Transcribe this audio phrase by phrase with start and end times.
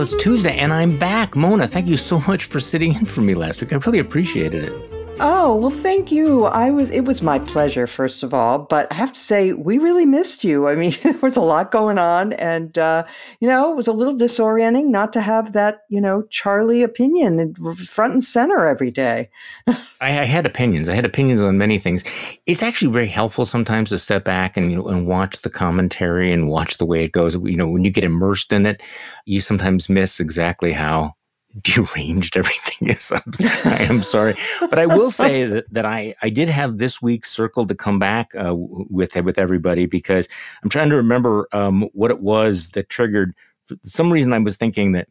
[0.00, 1.36] It's Tuesday and I'm back.
[1.36, 3.72] Mona, thank you so much for sitting in for me last week.
[3.72, 4.99] I really appreciated it.
[5.22, 6.44] Oh, well, thank you.
[6.44, 9.76] I was it was my pleasure first of all, but I have to say we
[9.76, 10.66] really missed you.
[10.66, 13.04] I mean, there was a lot going on and uh,
[13.38, 17.54] you know, it was a little disorienting not to have that, you know, Charlie opinion
[17.74, 19.28] front and center every day.
[19.66, 20.88] I, I, had opinions.
[20.88, 22.02] I had opinions on many things.
[22.46, 26.32] It's actually very helpful sometimes to step back and you know and watch the commentary
[26.32, 27.34] and watch the way it goes.
[27.34, 28.80] You know, when you get immersed in it,
[29.26, 31.14] you sometimes miss exactly how
[31.62, 33.10] deranged everything is.
[33.10, 33.22] I'm,
[33.64, 37.24] I am sorry, but I will say that, that I, I did have this week
[37.24, 40.28] circled to come back uh, with with everybody because
[40.62, 43.34] I'm trying to remember um, what it was that triggered.
[43.66, 45.08] For some reason, I was thinking that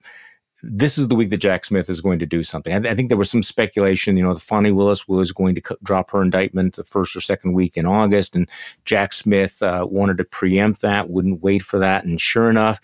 [0.61, 2.73] this is the week that Jack Smith is going to do something.
[2.73, 5.77] I, I think there was some speculation, you know, the Fani Willis was going to
[5.83, 8.49] drop her indictment the first or second week in August, and
[8.85, 12.80] Jack Smith uh, wanted to preempt that, wouldn't wait for that, and sure enough,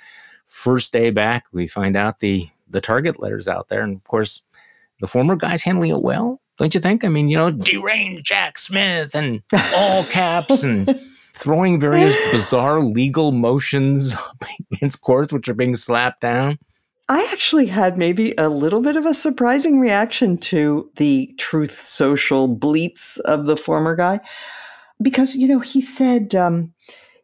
[0.46, 3.84] first day back, we find out the the target letters out there.
[3.84, 4.42] And of course,
[5.00, 7.04] the former guy's handling it well, don't you think?
[7.04, 9.44] I mean, you know, deranged Jack Smith and
[9.76, 11.00] all caps and
[11.34, 14.16] throwing various bizarre legal motions
[14.72, 16.58] against courts, which are being slapped down.
[17.08, 22.48] I actually had maybe a little bit of a surprising reaction to the truth social
[22.48, 24.22] bleats of the former guy
[25.02, 26.74] because, you know, he said, um,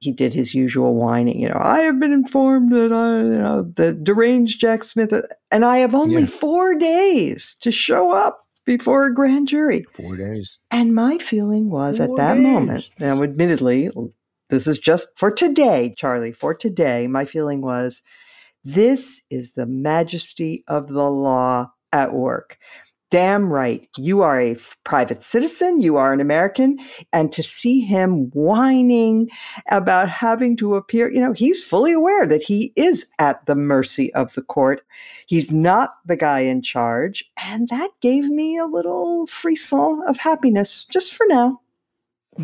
[0.02, 1.40] he did his usual whining.
[1.40, 5.22] You know, I have been informed that I, you know, the deranged Jack Smith, uh,
[5.52, 6.28] and I have only yeah.
[6.28, 9.86] four days to show up before a grand jury.
[9.94, 10.60] Four days.
[10.72, 12.44] And my feeling was four at that days.
[12.44, 13.92] moment, now admittedly,
[14.50, 18.02] this is just for today, Charlie, for today, my feeling was
[18.64, 22.58] this is the majesty of the law at work
[23.12, 23.88] damn right.
[23.98, 25.82] You are a f- private citizen.
[25.82, 26.80] You are an American.
[27.14, 29.30] And to see him whining
[29.70, 34.12] about having to appear, you know, he's fully aware that he is at the mercy
[34.16, 34.84] of the court.
[35.28, 37.24] He's not the guy in charge.
[37.46, 41.60] And that gave me a little frisson of happiness just for now.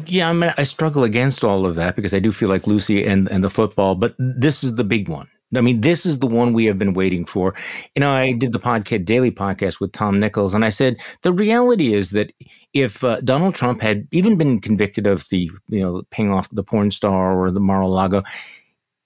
[0.05, 3.05] Yeah, I mean, I struggle against all of that because I do feel like Lucy
[3.05, 5.29] and, and the football, but this is the big one.
[5.55, 7.55] I mean, this is the one we have been waiting for.
[7.95, 11.31] You know, I did the podcast, daily podcast with Tom Nichols, and I said the
[11.31, 12.33] reality is that
[12.73, 16.63] if uh, Donald Trump had even been convicted of the, you know, paying off the
[16.63, 18.23] porn star or the Mar-a-Lago,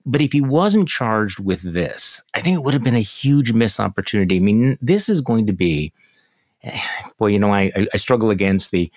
[0.03, 3.53] but if he wasn't charged with this, I think it would have been a huge
[3.53, 4.37] missed opportunity.
[4.37, 5.93] I mean, this is going to be,
[7.19, 8.91] boy, you know, I, I struggle against the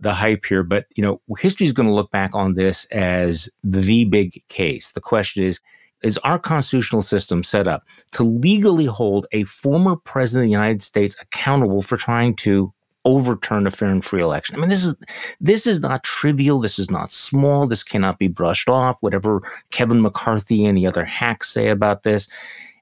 [0.00, 3.48] the hype here, but you know, history is going to look back on this as
[3.64, 4.92] the big case.
[4.92, 5.60] The question is
[6.02, 10.82] is our constitutional system set up to legally hold a former president of the United
[10.82, 12.72] States accountable for trying to
[13.04, 14.56] overturn a fair and free election.
[14.56, 14.94] I mean, this is
[15.40, 16.60] this is not trivial.
[16.60, 17.66] This is not small.
[17.66, 18.98] This cannot be brushed off.
[19.00, 22.28] Whatever Kevin McCarthy and the other hacks say about this.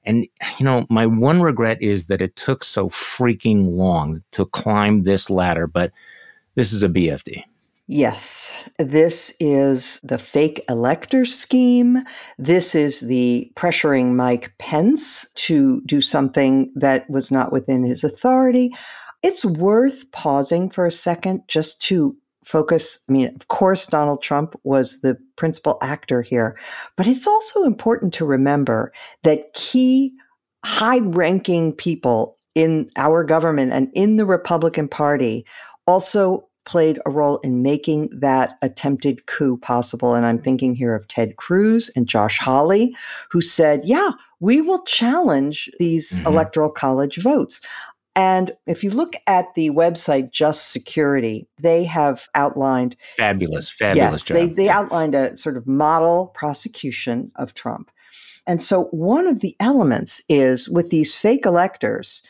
[0.03, 0.25] And,
[0.57, 5.29] you know, my one regret is that it took so freaking long to climb this
[5.29, 5.91] ladder, but
[6.55, 7.43] this is a BFD.
[7.89, 12.03] Yes, this is the fake elector scheme.
[12.37, 18.73] This is the pressuring Mike Pence to do something that was not within his authority.
[19.23, 22.99] It's worth pausing for a second just to focus.
[23.07, 26.59] I mean, of course, Donald Trump was the principal actor here,
[26.97, 28.91] but it's also important to remember
[29.23, 30.13] that key
[30.65, 35.45] high ranking people in our government and in the Republican Party
[35.85, 40.13] also played a role in making that attempted coup possible.
[40.13, 42.95] And I'm thinking here of Ted Cruz and Josh Hawley,
[43.31, 46.27] who said, yeah, we will challenge these mm-hmm.
[46.27, 47.61] electoral college votes.
[48.15, 54.21] And if you look at the website Just Security, they have outlined fabulous, fabulous yes,
[54.23, 54.35] job.
[54.35, 57.91] They, they outlined a sort of model prosecution of Trump.
[58.47, 62.23] And so one of the elements is with these fake electors,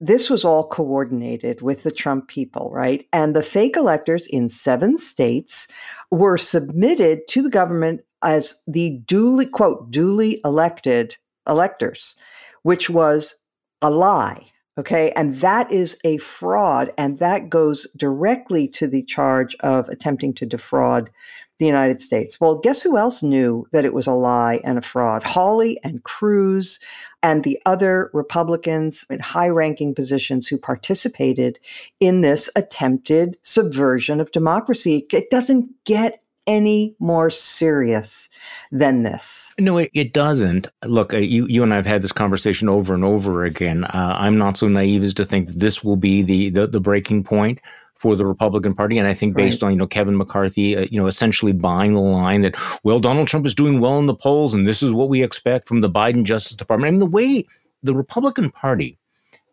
[0.00, 3.06] this was all coordinated with the Trump people, right?
[3.12, 5.66] And the fake electors in seven states
[6.10, 11.16] were submitted to the government as the duly, quote, duly elected
[11.48, 12.14] electors,
[12.62, 13.34] which was
[13.82, 14.46] a lie.
[14.78, 15.10] Okay.
[15.16, 16.92] And that is a fraud.
[16.96, 21.10] And that goes directly to the charge of attempting to defraud
[21.58, 22.40] the United States.
[22.40, 25.24] Well, guess who else knew that it was a lie and a fraud?
[25.24, 26.78] Hawley and Cruz
[27.22, 31.58] and the other Republicans in high ranking positions who participated
[32.00, 35.06] in this attempted subversion of democracy.
[35.12, 38.30] It doesn't get any more serious
[38.72, 39.52] than this.
[39.58, 40.66] No, it, it doesn't.
[40.84, 43.84] Look, uh, you, you and I have had this conversation over and over again.
[43.84, 47.24] Uh, I'm not so naive as to think this will be the, the, the breaking
[47.24, 47.60] point
[47.98, 48.96] for the Republican Party.
[48.96, 49.68] And I think based right.
[49.68, 52.54] on, you know, Kevin McCarthy, uh, you know, essentially buying the line that,
[52.84, 55.68] well, Donald Trump is doing well in the polls and this is what we expect
[55.68, 56.88] from the Biden Justice Department.
[56.88, 57.44] I mean, the way
[57.82, 58.98] the Republican Party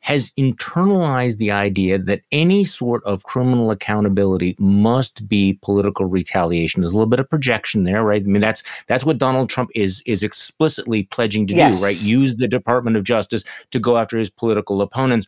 [0.05, 6.81] has internalized the idea that any sort of criminal accountability must be political retaliation.
[6.81, 8.21] There's a little bit of projection there, right?
[8.21, 11.79] I mean, that's that's what Donald Trump is is explicitly pledging to Yes.
[11.79, 11.99] do, right?
[12.03, 15.25] Use the Department of Justice to go after his political opponents.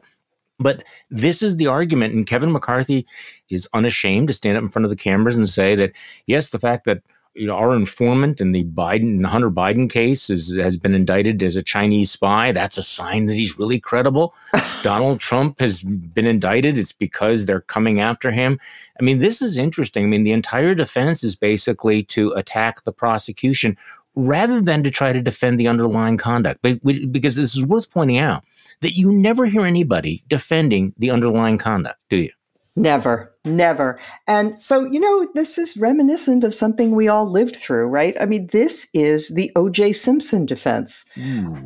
[0.60, 3.06] But this is the argument, and Kevin McCarthy
[3.50, 5.92] is unashamed to stand up in front of the cameras and say that
[6.26, 7.04] yes, the fact that
[7.36, 11.56] you know our informant in the Biden Hunter Biden case is, has been indicted as
[11.56, 12.52] a Chinese spy.
[12.52, 14.34] That's a sign that he's really credible.
[14.82, 16.78] Donald Trump has been indicted.
[16.78, 18.60] It's because they're coming after him.
[19.00, 20.06] I mean, this is interesting.
[20.06, 23.78] I mean, the entire defense is basically to attack the prosecution
[24.18, 26.62] rather than to try to defend the underlying conduct.
[26.62, 28.44] Because this is worth pointing out
[28.82, 32.32] that you never hear anybody defending the underlying conduct, do you?
[32.76, 34.00] Never, never.
[34.28, 38.16] And so, you know, this is reminiscent of something we all lived through, right?
[38.22, 39.94] I mean, this is the O.J.
[39.94, 41.04] Simpson defense.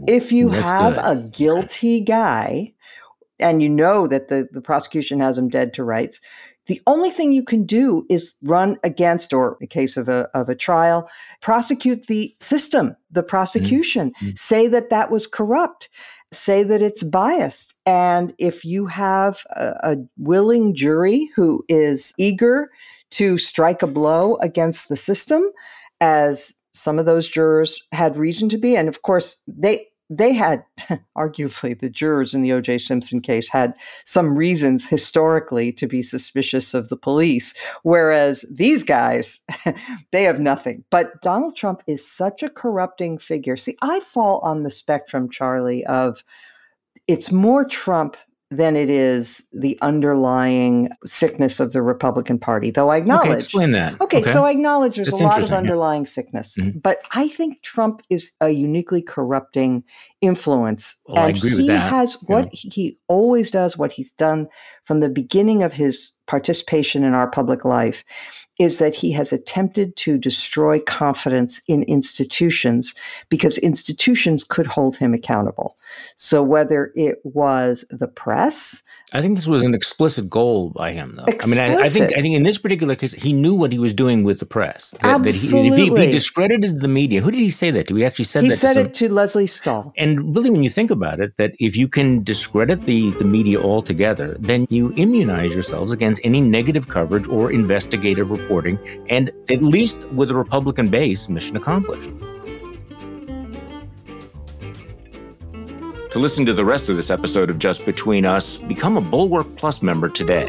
[0.08, 1.06] If you have good.
[1.06, 2.74] a guilty guy
[3.40, 6.22] and you know that the, the prosecution has him dead to rights,
[6.72, 10.30] the only thing you can do is run against, or in the case of a,
[10.34, 11.10] of a trial,
[11.42, 14.40] prosecute the system, the prosecution, Mhm.
[14.40, 15.90] say that that was corrupt,
[16.32, 17.76] say that it's biased.
[17.86, 22.72] And if you have a, a willing jury who is eager
[23.20, 25.44] to strike a blow against the system,
[26.00, 30.64] as some of those jurors had reason to be, and of course, they they had
[31.18, 32.80] arguably the jurors in the O.J.
[32.80, 33.74] Simpson case had
[34.06, 37.54] some reasons historically to be suspicious of the police,
[37.84, 39.40] whereas these guys
[40.12, 40.84] they have nothing.
[40.92, 43.56] But Donald Trump is such a corrupting figure.
[43.56, 46.26] See, I fall on the spectrum, Charlie, of
[47.08, 48.18] it's more Trump
[48.52, 53.28] than it is the underlying sickness of the Republican Party, though I acknowledge.
[53.30, 54.00] Okay, explain that.
[54.02, 55.58] Okay, so I acknowledge there's That's a lot of interesting, yeah.
[55.72, 56.84] underlying sickness, Mhm.
[56.84, 59.86] but I think Trump is a uniquely corrupting
[60.20, 60.96] influence.
[61.08, 61.90] Oh, I and agree he with that.
[61.92, 64.48] has what he always does, what he's done
[64.84, 68.06] from the beginning of his participation in our public life,
[68.58, 72.96] is that he has attempted to destroy confidence in institutions
[73.28, 75.76] because institutions could hold him accountable.
[76.16, 78.82] So whether it was the press,
[79.14, 81.26] I think this was an explicit goal by him, though.
[81.44, 83.80] I mean, I, I think I think in this particular case, he knew what he
[83.80, 84.92] was doing with the press.
[85.02, 86.06] That, that he, he, Absolutely.
[86.06, 87.96] he discredited the media, who did he say that to?
[87.96, 88.56] He actually said he that.
[88.56, 89.92] said to it to Lesley Stahl.
[89.98, 93.60] And really, when you think about it, that if you can discredit the, the media
[93.60, 98.80] altogether, then you immunize yourselves against any negative coverage or investigative reporting.
[99.10, 102.10] And at least with a Republican base, mission accomplished.
[106.12, 109.56] To listen to the rest of this episode of Just Between Us, become a Bulwark
[109.56, 110.46] Plus member today.